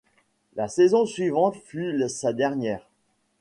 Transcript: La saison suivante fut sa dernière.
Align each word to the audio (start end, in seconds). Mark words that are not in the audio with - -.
La 0.55 0.67
saison 0.67 1.05
suivante 1.05 1.53
fut 1.57 2.01
sa 2.09 2.33
dernière. 2.33 2.89